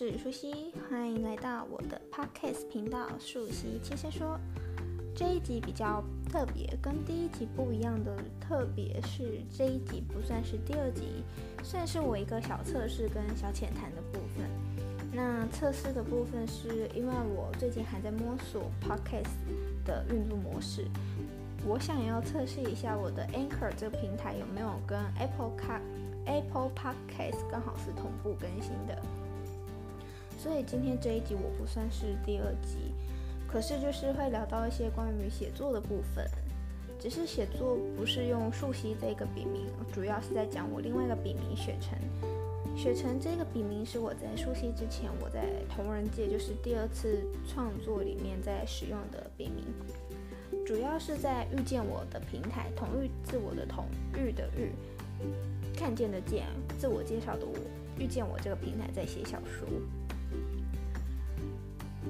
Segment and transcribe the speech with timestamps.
[0.00, 4.28] 是舒希，欢迎来到我的 podcast 频道《舒希轻声说》。
[5.14, 6.02] 这一集比较
[6.32, 11.22] 特别，跟第一集不一样的特别是这一集不算是第二集，
[11.62, 14.48] 算是我一个小测试跟小浅谈的部分。
[15.12, 19.36] 那测试的部分是因为我最近还在摸索 podcast
[19.84, 20.86] 的运作模式，
[21.66, 25.82] 我想要测试一下我的 Anchor 这个平台有没有跟 Apple Car
[26.24, 28.98] Apple Podcast 刚好是同步更新的。
[30.42, 32.94] 所以今天这一集我不算是第二集，
[33.46, 36.26] 可是就是会聊到一些关于写作的部分。
[36.98, 41.98] 只是写作不是用舒希这个笔名，主要是在讲我另外一个笔名雪城。
[42.74, 49.66] 雪城这个笔名是我在舒希之前，我在同人界就是第二次创作里面在使用的笔名，
[50.64, 53.84] 主要是在遇见我的平台，同遇自我的同
[54.16, 54.72] 遇的遇，
[55.76, 56.46] 看见的见，
[56.78, 57.54] 自我介绍的我，
[57.98, 59.68] 遇见我这个平台在写小说。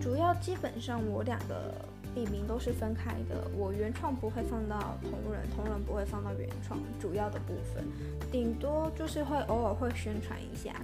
[0.00, 1.74] 主要基本上我两个
[2.14, 7.84] 笔名都是分开的，我原创不会放到同人，同人不会放到原创，主要的部分
[8.32, 10.74] 顶多就是会偶尔会宣传一下。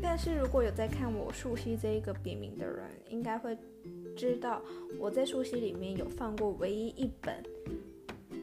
[0.00, 3.56] 但是如果有在看我舒希这一个笔名的人，应该会
[4.16, 4.62] 知道
[4.98, 7.42] 我在舒希里面有放过唯一一本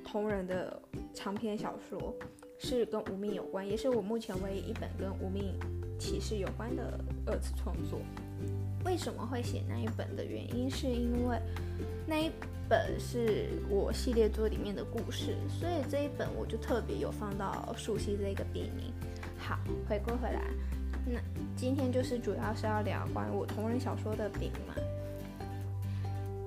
[0.04, 0.82] 同人的
[1.14, 2.14] 长篇小说，
[2.60, 5.58] 是跟无名有关，也是我目前唯一一本跟无名
[5.98, 8.00] 骑士有关的二次创作。
[8.86, 11.38] 为什么会写那一本的原因，是因为
[12.06, 12.32] 那一
[12.70, 18.94] 本是我系列作里面的故事，所以这一本我就特别有放到熟悉这个笔名。
[19.38, 20.42] 好，回归回来，
[21.06, 21.20] 那
[21.56, 24.76] 今天就是主要是要聊关于我同人小说的笔名嘛。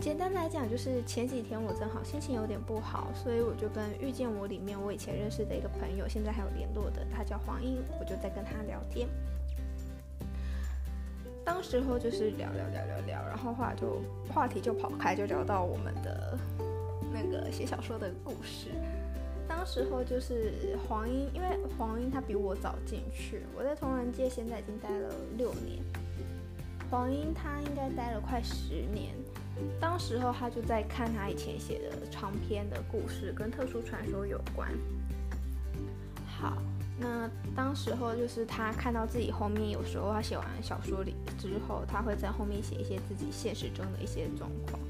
[0.00, 9.09] 简单来讲，就是前几天我正好心情有点不好，所以我就跟遇见我里面我以前认识的一个朋友，现在还有联络的，他叫黄英，我就在跟他聊天。
[11.49, 16.39] 当时候就是聊聊聊聊聊，然后话就话题就跑开，就聊到我们的
[17.11, 18.69] 那个写小说的故事。
[19.49, 25.83] 当时候就是黄英，因为黄英她比我早进去，我在同人界现在已经待了六年，
[26.91, 29.15] 黄英她应该待了快十年。
[29.81, 34.71] 当时候她就在看她以前写的长篇的故事，跟特殊传说有关。
[36.27, 36.59] 好。
[37.00, 44.81] 那当时候就是他看到自己后面，有时候他写完小说里之后，他会在后面写一些自己现实中的一些状况。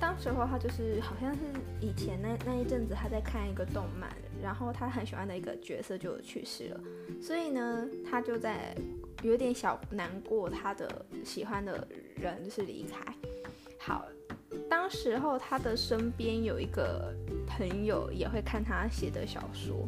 [0.00, 1.40] 当时候他就是好像是
[1.78, 4.10] 以前那那一阵子他在看一个动漫，
[4.42, 6.80] 然后他很喜欢的一个角色就去世了，
[7.20, 8.74] 所以呢，他就在
[9.22, 11.86] 有点小难过，他的喜欢的
[12.16, 13.14] 人就是离开。
[13.78, 14.06] 好，
[14.68, 17.14] 当时候他的身边有一个
[17.46, 19.86] 朋友也会看他写的小说。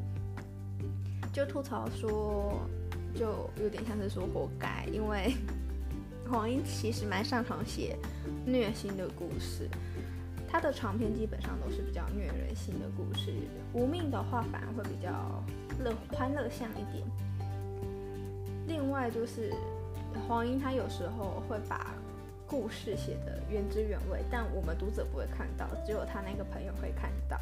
[1.32, 2.60] 就吐槽说，
[3.14, 5.34] 就有点像是说活该，因为
[6.30, 7.96] 黄英其实蛮擅长写
[8.44, 9.68] 虐心的故事，
[10.46, 13.32] 他的长篇基本上都是比较虐人心的故事。
[13.72, 15.42] 无命的话反而会比较
[15.82, 17.04] 乐欢乐向一点。
[18.66, 19.52] 另外就是
[20.28, 21.94] 黄英他有时候会把
[22.46, 27.38] 故事写得原汁原味，但我们读者不会看到，只有他那个朋友会看到。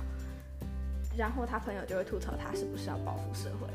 [1.20, 3.68] 然后他朋友就会吐槽他是不是要报复社会。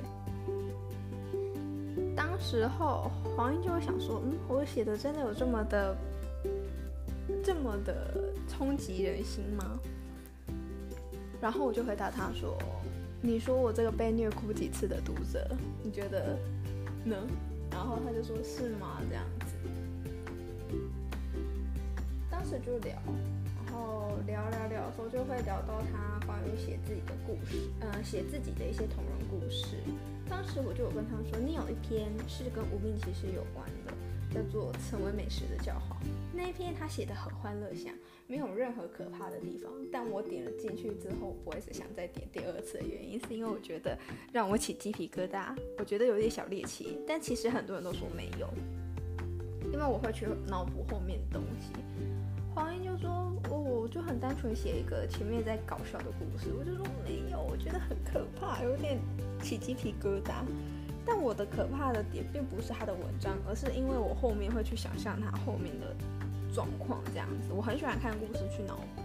[2.15, 5.95] 当时候黄英就会想说，嗯，我写的真的有这么的
[7.43, 9.79] 这么的冲击人心吗？
[11.39, 12.57] 然后我就回答他说，
[13.21, 15.47] 你说我这个被虐哭几次的读者，
[15.83, 16.39] 你觉得
[17.03, 17.15] 呢？
[17.69, 18.99] 然后他就说，是吗？
[19.07, 19.53] 这样子。
[22.31, 22.97] 当时就聊。
[23.75, 29.75] 然后聊聊聊的时候，就会聊到他关于写自己的故事，嗯、写自己的一些同人故事。
[30.29, 33.93] 当时我就有跟他说，你有一篇是跟无名骑士有关的，
[34.33, 35.97] 叫做《成为美食的叫好》。
[36.33, 37.93] 那一篇他写的很欢乐，像
[38.27, 39.69] 没有任何可怕的地方。
[39.91, 43.97] 但我点了进去之后，我也是想再点第二次的原因，是因为我觉得
[44.31, 46.97] 让我起鸡皮疙瘩，我觉得有点小猎奇。
[47.05, 48.47] 但其实很多人都说没有，
[49.73, 51.73] 因为我会去脑补后面的东西。
[52.55, 53.09] 黄英就说
[53.51, 58.97] ：“哦，我就很单纯写一个前面在搞笑的故事。”我就说：“没有，我觉得很可怕，有点
[59.43, 60.31] 起鸡皮疙瘩。”
[61.05, 65.93] 但我的可怕的点并不是他的文章，而是因为我后面会去想象他后面的
[66.53, 67.53] 状况这样子。
[67.53, 69.03] 我很喜欢看故事去脑补。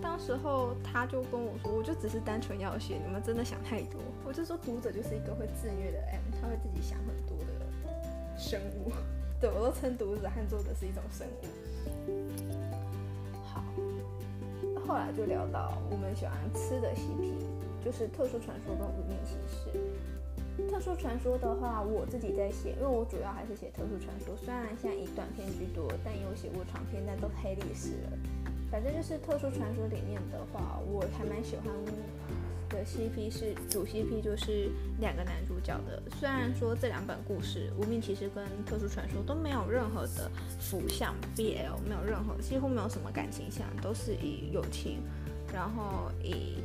[0.00, 8.92] 当时候他就跟我说：“我就只是单纯要写，你们真的想太多。”我就说：“读者就是一个会自虐的 M，他会自己想很多的生物。”
[9.40, 11.44] 对，我都称独子和作者是一种生物。
[13.44, 13.62] 好，
[14.86, 19.70] 后来就聊到我们喜欢吃的 CP，就是特殊传说跟无名骑士。
[20.70, 24.34] 特殊传说的话，我自己在写，因为我主要还是写特殊传说。
[24.36, 28.16] 虽然现在以短篇居多，但有写过长篇，但都黑历史了。
[28.70, 31.66] 反正就是特殊传说里面的话，我还蛮喜欢
[32.76, 34.70] 的 CP 是主 CP，就是
[35.00, 36.02] 两个男主角的。
[36.18, 40.30] 虽然说这两本故事《无名骑士》跟《特殊传说》都没有任何的
[40.60, 44.98] 辅相 BL，没有任何几乎没有什么感情线，都是以友情，
[45.52, 46.58] 然后以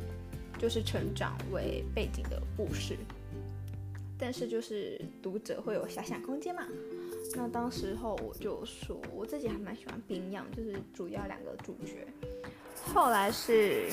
[0.58, 2.96] 就是成长为背景的故事。
[4.18, 6.62] 但是就是读者会有遐想空间嘛。
[7.34, 12.06] 那当时候我就说，我自己还蛮喜欢冰样，就是主要两个主角。
[12.84, 13.88] 后来是，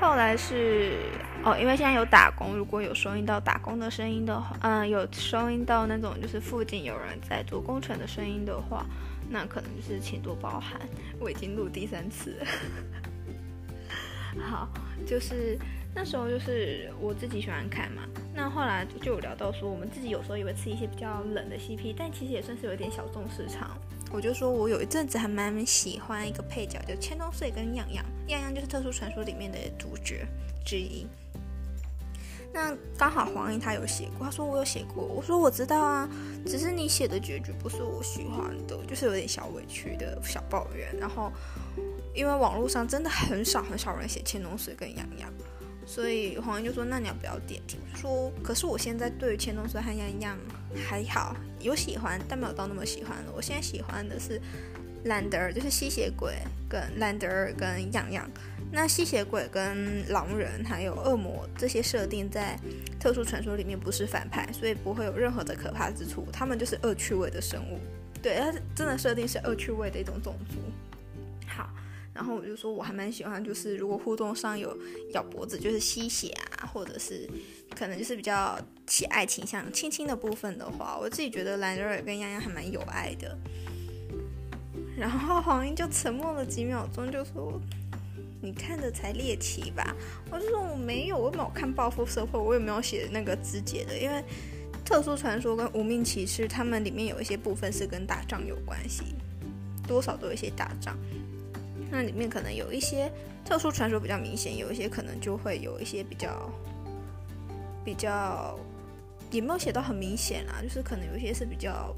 [0.00, 0.98] 后来是
[1.44, 8.84] 哦，因为现在有打工，如果有收音到打工的声音的话，嗯，有收音到那种就是附近有人在做工程的声音的话，
[9.28, 10.80] 那可能就是请多包涵。
[11.18, 12.46] 我已经录第三次了。
[14.44, 14.68] 好，
[15.06, 15.58] 就是。
[15.98, 18.02] 那时候就是我自己喜欢看嘛，
[18.34, 23.70] 那后来就有聊到说，我们自己有时候也会吃一些比较冷的 CP，但其实也算是有点小众市场。
[24.12, 30.26] 我就说我有一阵子还蛮喜欢一个配角，就千冬穗跟样样，样样就是特殊传说里面的主角
[30.64, 31.06] 之一。
[32.54, 36.08] 那刚好黄英他有写过，他说我有写过，我说我知道啊，
[36.46, 40.88] 只是你写的结局不是我喜欢的，就是有点小委屈的小抱怨。
[40.98, 41.30] 然后
[42.14, 45.30] 因为网络上真的很少很少人写千冬穗跟样样。
[45.86, 47.62] 所以黄英就说：“那你要不要点？”
[47.94, 50.36] 说：“可是我现在对于千冬和样样
[50.86, 53.32] 还好，有喜欢，但没有到那么喜欢了。
[53.34, 54.40] 我现在喜欢的是
[55.04, 56.34] 兰德尔，就是吸血鬼
[56.68, 58.28] 跟兰德尔跟样样。
[58.72, 62.58] 那吸血鬼跟狼人还有恶魔这些设定在
[62.98, 66.26] 特殊传说里面不是反派，所以不会有任何的可怕之处。
[66.32, 67.78] 他们就是恶趣味的生物。
[68.20, 70.56] 对，它真的设定是恶趣味的一种种族。”
[72.16, 74.74] 然后我就说，我还蛮喜欢，就是如果互动上有
[75.12, 77.28] 咬脖子，就是吸血啊，或者是
[77.78, 83.36] 可能就是比较起爱情像亲亲的部分的话，我自己觉得兰德尔跟丫丫还蛮有爱的。
[84.96, 87.60] 然后黄英就沉默了几秒钟，就说
[88.40, 89.94] ：“你看的才猎奇吧？”
[90.32, 94.24] 我就说：“我没有，我没有看报复社会，我也没有写那个肢解的，因为
[94.86, 99.04] 特殊传说跟无名骑士他们里面有一些部分是跟打仗有关系，
[99.86, 100.96] 多少都有一些打仗。”
[101.90, 103.10] 那里面可能有一些
[103.44, 106.50] 特殊传说比较明显，有一些可能就会有一些比较
[107.84, 108.58] 比较
[109.30, 111.94] 也没有写到很明显啊，就是可能有一些是比较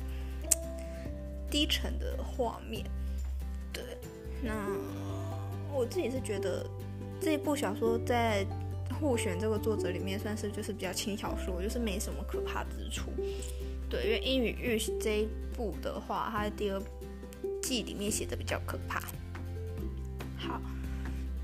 [1.51, 2.85] 低沉的画面。
[3.73, 3.83] 对，
[4.43, 4.53] 那
[5.73, 6.67] 我自己是觉得
[7.21, 8.45] 这一部小说在
[9.01, 13.11] 互选这个作者里面算是就是比较轻小说，就是没什么可怕之处。
[13.89, 16.83] 对，因为《阴与狱》这一部的话，它的第二
[17.63, 19.01] 季里面写的比较可怕。
[20.39, 20.61] 好，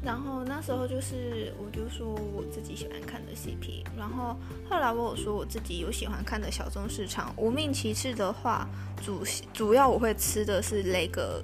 [0.02, 4.36] 然后那时候就是我就说我自己喜欢看的 CP，然后
[4.70, 7.34] 后来我有说我自己有喜欢看的小众市场。
[7.36, 8.68] 无命骑士的话，
[9.02, 11.42] 主主要我会吃的是雷格，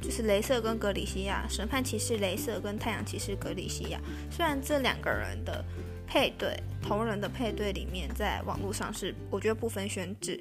[0.00, 4.00] 就是雷瑟跟格里西亚，审判骑士雷瑟跟太阳骑士格里西亚。
[4.30, 5.64] 虽然这两个人的
[6.06, 10.38] 配对，同人的配对里面，在网络上是我觉得不分轩輊。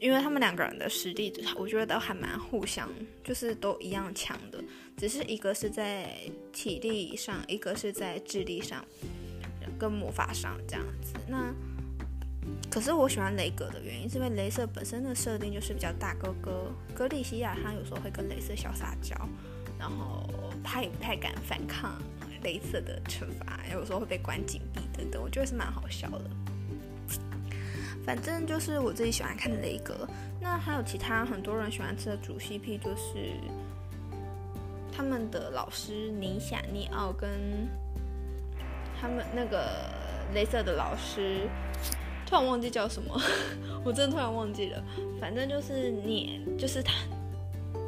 [0.00, 2.88] 因为他们两个人的实力，我觉得都还蛮互相，
[3.22, 4.58] 就是都一样强的，
[4.96, 6.16] 只是一个是在
[6.52, 8.82] 体力上，一个是在智力上，
[9.78, 11.12] 跟魔法上这样子。
[11.28, 11.54] 那
[12.70, 19.14] 可是我喜欢雷格的原因，是因为雷瑟本身的设定就是比较大哥哥，格里西亚他有时候会跟雷瑟小撒娇，
[19.78, 20.26] 然后
[20.64, 22.00] 他也不太敢反抗
[22.42, 26.30] 雷瑟的惩罚，有时候会被关禁闭等等，我觉得是蛮好笑的。
[28.04, 30.08] 反正就是我自己喜欢看的雷格，
[30.40, 33.34] 那还有其他很多人喜欢吃的主 CP，就是
[34.90, 37.30] 他们的老师尼夏尼奥跟
[39.00, 39.92] 他们那个
[40.34, 41.48] 雷瑟的老师，
[42.26, 43.20] 突然忘记叫什么，
[43.84, 44.82] 我真的突然忘记了。
[45.20, 46.92] 反正就是你，就是他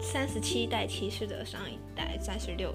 [0.00, 2.74] 三十七代骑士的上一代，三十六，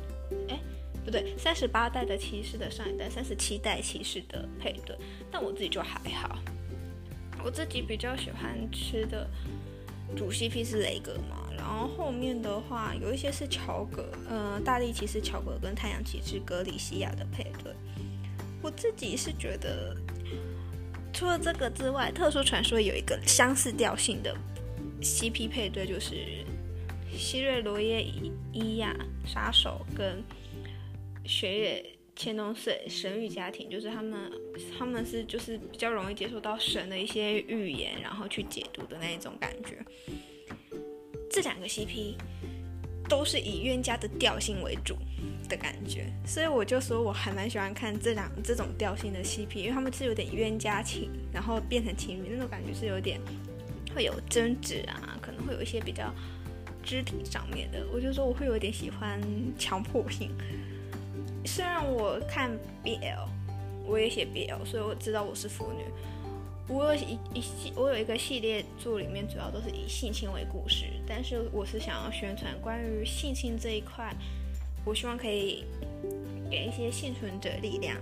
[0.50, 0.60] 哎，
[1.06, 4.98] 不对，三十八代的骑士的上一代，三十七代骑士的配对，
[5.32, 6.38] 但我自己就还好。
[7.48, 9.26] 我自己比较喜欢吃的
[10.18, 17.72] 主 CP 是雷格嘛，然后后面的话有一些是乔格，呃，大力骑士乔格跟太阳骑士格里西亚的配对。
[18.62, 19.96] 我自己是觉得，
[21.14, 24.36] 除了这个之外，特殊传说有一个相似调性的
[25.02, 26.44] CP 配对，就是
[27.14, 28.06] 希瑞罗耶
[28.52, 28.94] 伊亚
[29.26, 30.22] 杀手跟
[31.24, 31.97] 雪野。
[32.18, 34.32] 千冬穗神諭家庭，就是他们，
[34.78, 39.78] 他们是就是比较容易接受到神的一些预言，然后去解读的那一种感觉。
[41.30, 42.16] 这两个 CP
[43.08, 44.96] 都是以冤家的调性为主，
[45.48, 53.22] 的感觉，所以我就说我还蛮喜欢看这两这种调性的 CP，因为他们是有点冤家情，然后变成情侣那种感觉是有点
[53.94, 56.12] 会有争执啊，可能会有一些比较
[56.84, 59.22] 肢体上面的，我就说我会有点喜欢
[59.56, 60.32] 强迫性。
[61.48, 62.52] 虽然我看
[62.84, 63.26] BL，
[63.86, 65.82] 我也写 BL，所以我知道我是腐女。
[66.68, 74.14] 我有一一系，我有一个系列作，里面主要都是以性侵为故事，但是我是想要宣传关于性侵这一块，
[74.84, 75.64] 我希望可以
[76.52, 77.96] 给一些幸存者力量。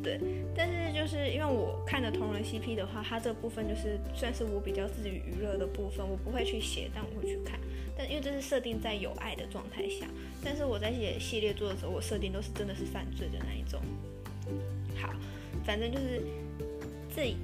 [0.00, 0.20] 对，
[0.56, 7.58] 但是就是因为我看的同人 CP 的话，它这部分就是算是我比较自娱娱乐的部分，我不会去写，但我会去看。
[7.96, 10.06] 但因为这是设定在有爱的状态下，
[10.44, 13.80] 但是我在写系列作的时候，我设定都是真的是犯罪的那一种。
[15.00, 15.12] 好，
[15.64, 16.22] 反正就是
[17.14, 17.34] 这。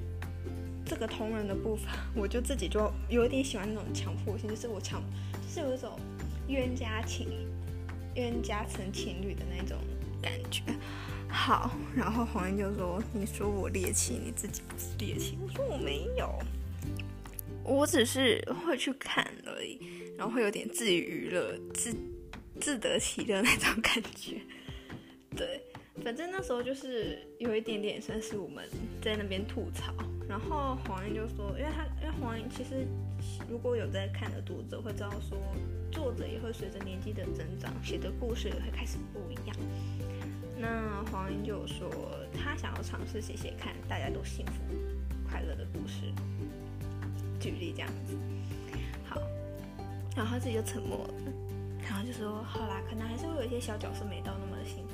[0.85, 5.97] 这个同人的部分，我就自己就有点喜欢那种强迫性，就是我强，就是有一种
[6.49, 7.47] 冤家情、
[8.15, 9.77] 冤家成情侣的那种
[10.21, 10.61] 感觉。
[11.29, 16.37] 好，然后黄英就说：“你说我猎奇，你自己不是猎奇。”我说：“我没有，
[17.63, 19.25] 我只是会去看，
[20.23, 21.93] 然后会有点自娱娱乐、自
[22.61, 24.39] 自得其乐那种感觉。”
[25.35, 25.61] 对，
[26.01, 28.63] 反正那时候就是有一点点算是我们
[29.01, 29.93] 在那边吐槽。
[30.29, 32.87] 然后黄英就说，因为他因为黄英其实
[33.49, 35.37] 如果有在看的读者会知道说，
[35.91, 39.57] 作者也会随着年纪的增长，写的故事也会开始不一样。
[40.57, 41.91] 那黄英就说，
[42.33, 44.53] 他想要尝试写写看大家都幸福
[45.29, 46.03] 快乐的故事，
[47.41, 48.15] 举例这样子。
[50.15, 51.13] 好，然后他自己就沉默了，
[51.83, 54.93] 然后就说，好啦，可能还是会有一些小角色没到那么的幸福。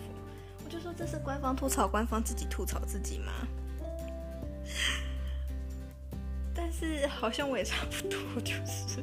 [0.66, 3.32] 我就说，这是官方吐槽官方自己吐槽自己吗？
[6.54, 9.02] 但是好像我也差不多，就是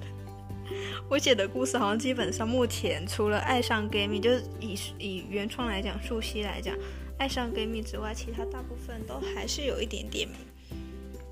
[1.08, 6.76] 我写的故事好像基本上目前除了爱上 gay 蜜，就是以以原创来讲，树熙来讲，
[7.18, 10.28] 爱上 gay 蜜之外，其他大部分都还是有一点点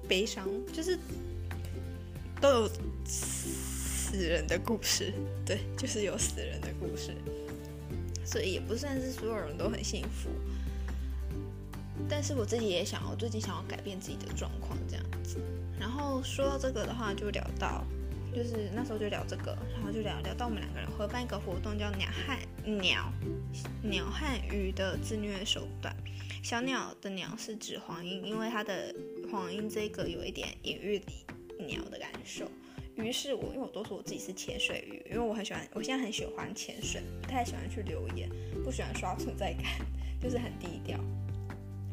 [0.08, 0.98] 悲伤，就是
[2.40, 2.70] 都有
[4.14, 5.12] 死人的故事，
[5.44, 7.12] 对，就是有死人的故事，
[8.24, 10.30] 所以也不算是所有人都很幸福。
[12.08, 15.38] 但是我自己也想要，最近想要改变自己的状况，这样子。
[15.80, 17.84] 然后说到这个的话，就聊到，
[18.32, 23.12] 就是那时候就聊这个，然后就聊聊到我们两个人合办一个活动，叫鸟汉鸟
[23.82, 25.92] 鸟和鱼的自虐手段。
[26.40, 28.94] 小鸟的鸟是指黄莺，因为它的
[29.32, 31.02] 黄莺这个有一点隐喻
[31.66, 32.48] 鸟的感受。
[32.96, 38.28] 于是我，因为我都说我自己是潜水鱼，因为我很喜欢，我现在很喜欢潜水，不太喜欢去留言，
[38.64, 39.64] 不喜欢刷存在感，
[40.22, 40.98] 就是很低调。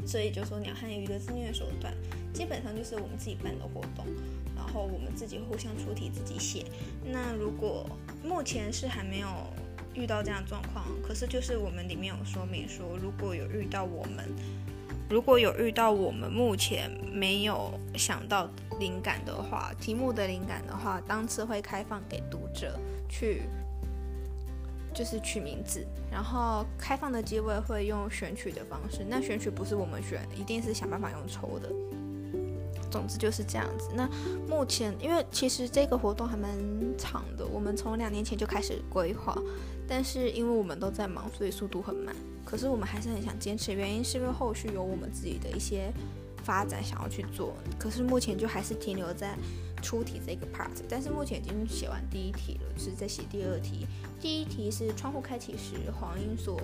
[0.06, 1.94] 所以就说鸟和鱼的自虐手段，
[2.34, 4.06] 基本上就是我们自己办的活动，
[4.56, 6.66] 然后我们自己互相出题，自己写。
[7.06, 7.88] 那如果
[8.24, 9.28] 目前是还没有
[9.94, 14.28] 遇到这样状况，可是就是我们里面有说明说，如果有遇到我们，
[15.12, 18.50] 如果有遇到我们目前没有想到
[18.80, 23.44] 灵感的话，题目的灵感的话，当次会开放给读者去。
[24.94, 29.06] 就是取名字，然后开放的机会会用选取的方式。
[29.08, 31.70] 那选取不是我们选，一定是想办法用抽的。
[32.92, 33.90] 总之就是这样子。
[33.96, 34.06] 那
[34.50, 36.52] 目前，因为其实这个活动还蛮
[36.98, 39.34] 长的，我们从两年前就开始规划，
[39.92, 42.16] 但是因为我们都在忙，所以速度很慢。
[42.46, 45.92] 可是我们还是很想坚持，原因是因为后续有我们自己的一些
[46.46, 47.54] 发展想要去做。
[47.78, 49.38] 可是目前就还是停留在。
[49.84, 53.88] 出题这个 part，但是目前已经写完第一题了，是在写第二题。
[54.20, 56.62] 第一题是窗户开启时黄英所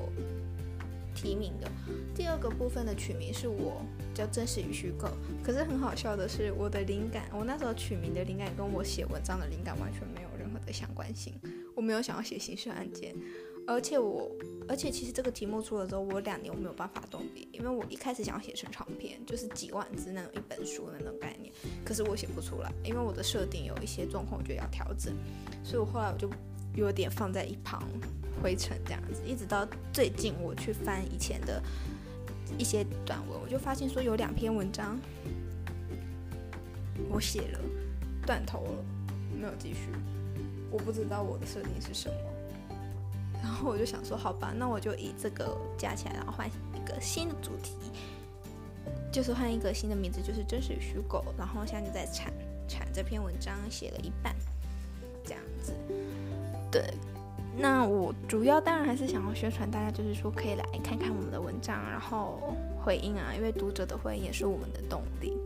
[1.16, 1.68] 提名的，
[2.14, 3.82] 第二个部分的取名是我
[4.14, 5.10] 叫真实与虚构。
[5.44, 11.34] 可是很好笑的是，我的灵感，我那时候取名的灵感跟我写文章的灵感完全没有任何的相关性。
[11.78, 13.16] 我没有想要写刑事案件。
[13.70, 14.32] 而且我，
[14.66, 21.54] 而且其实这个题目出了之后，我两年我没有办法动笔，因为我一开始想要写成长篇，就是几万字那种一本书的那种概念，
[21.84, 25.14] 可是我写不出来，因为我的设定有一些状况，我觉得要调整，
[25.66, 26.30] 所以我后来我就
[26.76, 27.84] 有点放在一旁
[28.42, 31.62] 灰尘这样子，一直到最近我去翻以前的
[32.58, 34.98] 一些短文，我就发现说有两篇文章
[37.10, 37.60] 我写了
[38.26, 38.86] 断头了，
[39.38, 39.90] 没有继续，
[40.72, 42.16] 我不知道我的设定是什么。
[43.42, 47.74] 然后我就想说，好吧，那我就以这个加起来，然后换一个新的主题，
[49.12, 51.24] 就是换一个新的名字，就是真实与虚构。
[51.38, 52.34] 然后现在就在产
[52.68, 54.36] 产这篇文章，写了一半，
[55.24, 55.72] 这样子。
[56.70, 56.84] 对，
[57.56, 65.38] 那我主要当然还是想要宣传大家，就是说可以来看看我们的文章，然后回应啊，因为读者的回应也是我们的动力，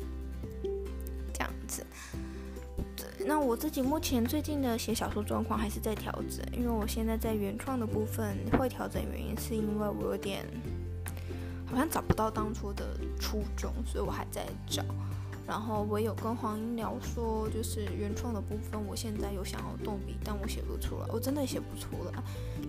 [3.26, 10.46] 那我自己目前最近的写小说状况还是在调整，因为我现在在原创的部分会调整，原因是因为我有点
[11.66, 14.84] 好像找不到当初的初衷，所以我还在找。
[15.48, 22.24] 然后我有跟黄英聊说，就是原创的部分，我现在有想要动笔，但我写不出来，我真的写不出来。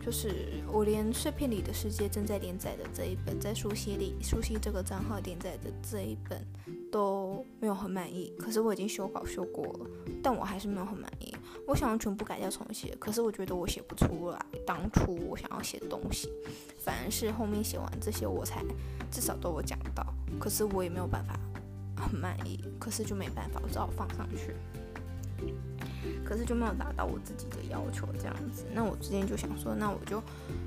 [0.05, 6.45] 就是我连碎片里的世界正在连载的这一本，在书写里书写这个账号连载的这一本
[6.93, 8.33] 都没有很满意。
[8.39, 9.91] 可是我已经修稿修过了，
[10.23, 11.35] 但我还是没有很满意。
[11.67, 14.39] 我想要全部改掉重写，可是我觉得我写不出来。
[14.65, 16.31] 当初我想要写的东西，
[16.79, 18.63] 反而是后面写完这些，我才
[19.11, 20.07] 至少都有讲到。
[20.39, 21.37] 可是我也没有办法。
[21.95, 24.57] 很满意，可是就没办法，我只好放上去。
[26.25, 28.65] 可是就没有达到我自己的要求，这样子。
[28.75, 30.21] 那我之前就想说，那我就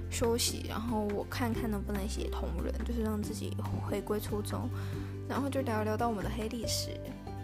[0.09, 3.51] 休息，然后我看看能不能写同人，就是让自己
[3.85, 4.69] 回归初衷。
[5.27, 6.91] 然后就聊聊到我们的黑历史。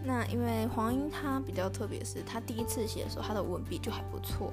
[0.03, 4.51] 那因为黄英他比较特别，是他第一次写的时候，他的文笔就还不错。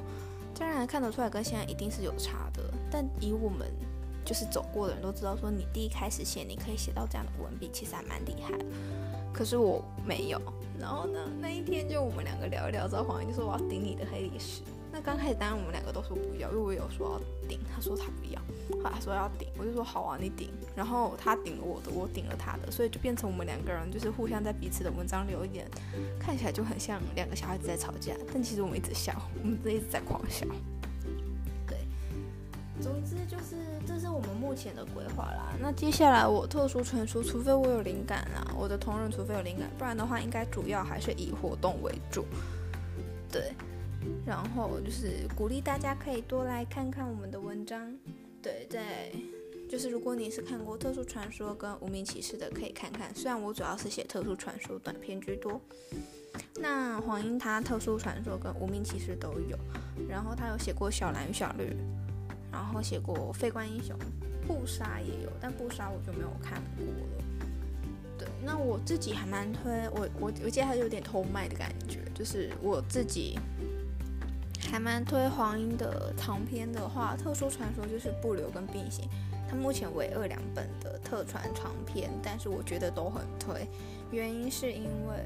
[0.58, 3.66] 当然看得出来跟现在一定是有差的，但以我们
[4.24, 8.64] 就是走过的人都知道，说你第一开始写，你可以写到这样的文笔，其实还蛮厉害的。
[9.32, 10.40] 可是我没有，
[10.78, 14.62] 然后呢，那一天就我们两个聊一聊，之后黄英就说我要顶你的黑历史。
[14.98, 18.40] 那刚开始当然我们两个都说不要，因为我有说要顶，他说他不要，
[18.82, 20.50] 后来他说要顶，我就说好啊，你顶。
[20.74, 25.70] 然后他顶了我的，我顶了他的，所以就变成我们两个人就是互相在彼此的文章留言，
[26.18, 30.44] 看起来就很像两个小孩子在吵架，但其实我们一直笑，我们一直在狂笑。
[31.68, 31.78] 对
[32.80, 33.54] 总之就是，
[33.86, 35.54] 这是我们目前的规划啦。
[35.60, 42.24] 那接下来我特殊传说，除非我有灵感啦，我的同仁除非有灵感，不然的话，应该主要还是以活动为主。
[43.30, 43.52] 对，
[44.26, 47.94] 然后就是鼓励大家可以多来看看我们的文章。
[48.42, 49.10] 对，在
[49.68, 53.14] 就是如果你是看过特殊传说跟无名骑士的，可以看看。
[53.14, 55.60] 虽然我主要是写特殊传说短篇居多，
[56.60, 59.58] 那黄莺他特殊传说跟无名骑士都有，
[60.08, 61.76] 然后他有写过小蓝与小绿。
[62.50, 63.94] 然后写过《废官英雄》，
[64.46, 67.24] 布杀也有，但布杀我就没有看过了。
[68.18, 73.38] 对，那我自己还蛮推我我我记得他有点偷卖的感觉，就是我自己
[74.70, 79.08] 还蛮推黄莺的长篇的话，特殊传说就是不留跟并行，
[79.48, 83.66] 它目前为二两本的特传长篇，但是我觉得都很推，
[84.10, 85.24] 原因是因为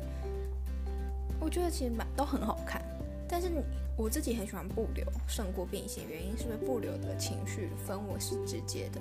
[1.41, 2.83] 我觉得其实蛮都很好看，
[3.29, 3.61] 但是你。
[3.95, 8.99] 我自己很喜欢不留胜过并行，原因是因为不留的情绪氛围是直接的，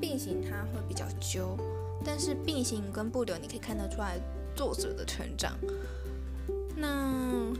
[0.00, 1.56] 并行它会比较揪，
[2.04, 4.18] 但是并行跟不留你可以看得出来
[4.56, 5.56] 作者的成长。
[6.74, 7.54] 那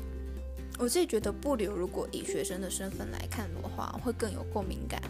[0.82, 5.00] 我自己觉得不留如果以学生的身份来看的话，会更有共鸣感。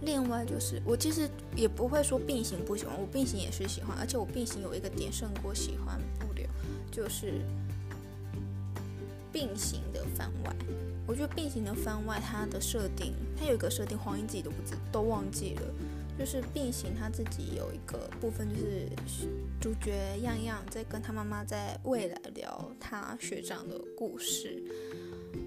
[0.00, 6.46] 另外就是我其实也不会说并行不喜欢，我并行也是喜欢，而且我并行有一个点胜过喜欢不留，
[6.90, 7.42] 就是。
[9.34, 10.54] 并行的番外，
[11.06, 15.62] 我觉得并行的番外它的设定，它有一个设定，黄英自己都不知都忘记了，
[16.18, 18.86] 就是并行他自己有一个部分，就是
[19.62, 24.60] 主角样样在跟他妈妈在未来聊他学长的故事。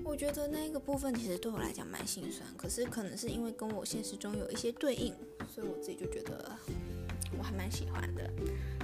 [0.05, 5.13] 我觉得那个部分其实对我来讲蛮心酸，可是可能是因为跟我现实中有一些对应，
[5.53, 6.49] 所以我自己就觉得
[7.37, 8.31] 我还蛮喜欢的。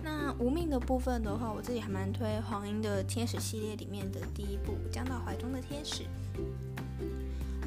[0.04, 6.04] 那无命的部分的话，我自己还蛮推黄莺的天使系列里面的第一部《将到怀中的天使》。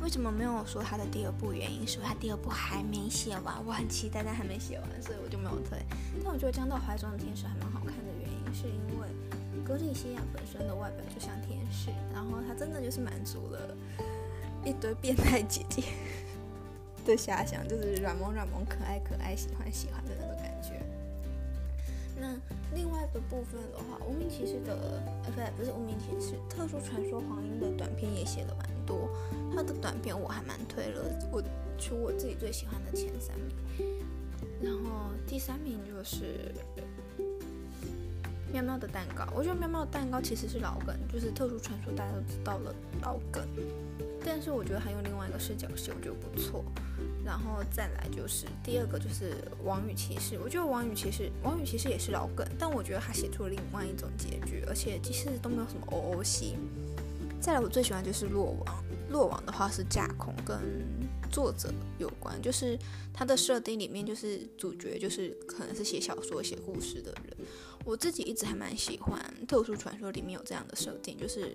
[0.04, 1.50] 为什么没有说他的第二部？
[1.50, 5.78] 原因是他第二部还没写完，我很期待，但还没写完，所以我就没有推。
[6.22, 9.08] 但我觉得《将到怀中的天使》还蛮好看的原因，是因为
[9.64, 13.74] 歌莉西亚本身的外表就像天使，然后他真的就是满足了
[14.62, 15.82] 一堆变态姐姐
[17.06, 20.82] 的遐想，就是软萌软萌、可爱可爱、喜欢喜欢的那种感觉。
[22.20, 22.36] 那
[22.74, 29.08] 另外一个部分的话，无名骑士的，呃，不对，不是无名骑士，特殊传说黄莺的短篇也写的蛮多。
[29.54, 31.40] 他的短篇我还蛮推了，我
[31.78, 33.54] 出我自己最喜欢的前三名。
[34.60, 36.52] 然后第三名就是
[38.52, 43.46] 喵喵的蛋糕，我觉得喵喵的蛋糕其实是老梗，就是特殊传说大家都知道了老梗，
[44.24, 46.64] 但是我觉得还有另外一个视角写，我觉得不错。
[47.24, 49.34] 然后再来就是第二个就是
[49.64, 56.54] 王与骑士，我觉得王与骑士，王与骑士也是老梗，但我觉得他写出了另外一种结局，而且其实都没有什么 OOC。
[57.40, 60.58] 再来我最喜欢就是落网，落网的话是架空跟
[61.30, 62.78] 作者有关，就是
[63.12, 67.36] 他的设定里面就是主角就是可能是写小说写故事的人。
[67.84, 71.54] 我自己一直还蛮喜欢特殊传说里面有这样的设定，就是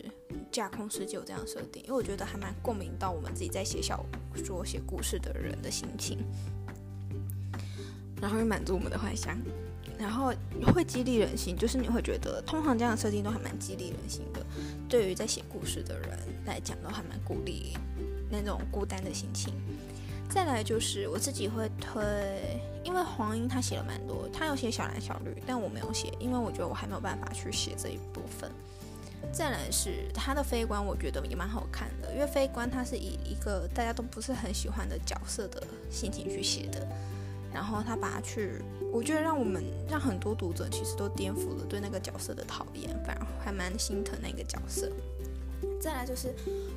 [0.51, 4.05] 架空世界有这样设定，因为我觉得还蛮共鸣到我们自己在写小
[4.43, 6.19] 说写故事的人的心情。
[8.21, 9.39] 然后又满足我们的幻想，
[9.97, 10.33] 然后
[10.73, 14.45] 会激励人心，就是你会觉得通常这样的设定都还蛮激励人心的，
[14.89, 17.77] 对于在写故事的人来讲都还蛮鼓励
[18.29, 19.53] 那种孤单的心情。
[20.29, 22.03] 再来就是我自己会推，
[22.83, 28.51] 因为黄英他写了蛮多，他有写小蓝小绿，但我没有写，因为我觉得我还没有办法去写这一部分。
[29.32, 36.88] 再来是他的飞官，我觉得也蛮好看的，因为飞官他是以一个大家都不是很喜欢的角色的心情去写的，
[37.53, 44.91] 然后他把他去，我觉得让我们让很多读者其实都颠覆了对那个角色的讨厌，反而还蛮心疼那个角色。
[45.79, 46.34] 再来就是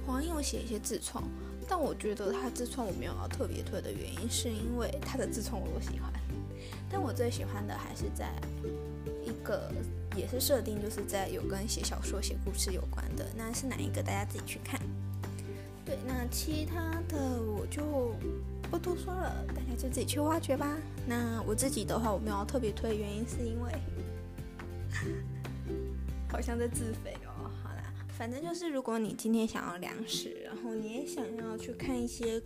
[0.07, 1.24] 黄莺有写一些自创。
[1.68, 6.12] 但我觉得他自创我没有要特别推的原因，是因为他的自创我都喜欢，
[6.90, 8.28] 但我最喜欢的还是在
[9.24, 9.72] 一个
[10.16, 14.03] 也是设定，就是在有跟写小说、写故事有关的，那是哪一个？
[14.03, 14.81] 大家自己去看。
[15.85, 18.14] 对，那其他的我就
[18.70, 20.77] 不多说了，大家就自己去挖掘吧。
[21.07, 23.72] 那我自己的话，我没有特别推原因，是因为
[26.31, 27.51] 好像在自肥哦。
[27.62, 27.83] 好啦
[28.16, 32.40] 反正就是，如果你今天想要粮食，然后你也想要去看一些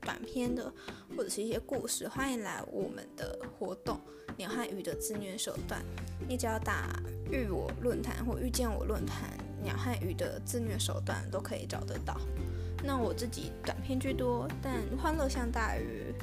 [0.00, 0.72] 短片的
[1.16, 3.98] 或者是一些故事，欢迎来我们的活动
[4.36, 5.82] “鸟和鱼的自虐手段”。
[6.28, 6.98] 你只要打
[7.30, 9.30] “遇我论坛”或“遇见我论坛
[9.62, 12.20] ”，“鸟和鱼的自虐手段”都可以找得到。
[12.84, 16.14] 那我自己短片居多，但欢乐向大于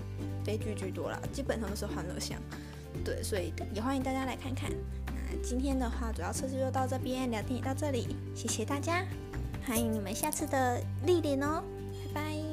[0.45, 2.39] 悲剧居多啦，基本上都是欢乐向。
[3.03, 4.71] 对，所以也欢迎大家来看看。
[5.07, 9.03] 那今天的话，主要测试就到这边，聊天也到这里，谢谢大家，
[9.65, 11.63] 欢迎你们下次的莅临哦，
[12.13, 12.52] 拜拜。